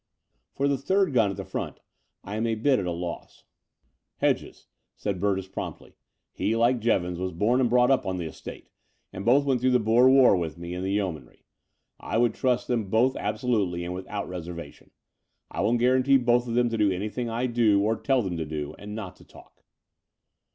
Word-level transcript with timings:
For 0.55 0.67
the 0.67 0.79
third 0.79 1.13
gun 1.13 1.29
at 1.29 1.37
the 1.37 1.45
front 1.45 1.79
I 2.23 2.35
am 2.35 2.47
a 2.47 2.55
bit 2.55 2.79
at 2.79 2.87
a 2.87 2.91
loss." 2.91 3.43
"Hedges," 4.17 4.65
said 4.95 5.19
Burgess 5.21 5.47
promptly. 5.47 5.93
"He, 6.31 6.55
like 6.55 6.79
Jevons, 6.79 7.19
was 7.19 7.31
bom 7.33 7.61
and 7.61 7.69
brought 7.69 7.91
up 7.91 8.03
on 8.07 8.17
the 8.17 8.25
estate, 8.25 8.71
and 9.13 9.23
both 9.23 9.45
went 9.45 9.61
through 9.61 9.69
the 9.69 9.79
Boer 9.79 10.09
War 10.09 10.35
with 10.35 10.57
me 10.57 10.73
in 10.73 10.81
the 10.81 10.91
Yeomanry; 10.93 11.43
and 11.43 11.43
I 12.13 12.17
would 12.17 12.33
trust 12.33 12.67
them 12.67 12.89
both 12.89 13.13
abso 13.13 13.43
lutely 13.43 13.85
and 13.85 13.93
without 13.93 14.27
reservation. 14.27 14.89
I 15.51 15.61
will 15.61 15.77
guarantee 15.77 16.17
both 16.17 16.47
of 16.47 16.55
them 16.55 16.69
to 16.71 16.79
do 16.79 16.89
anything 16.89 17.29
I 17.29 17.45
do 17.45 17.79
or 17.83 17.95
tell 17.95 18.23
them 18.23 18.37
to 18.37 18.45
do, 18.47 18.73
and 18.79 18.95
not 18.95 19.15
to 19.17 19.23
talk." 19.23 19.61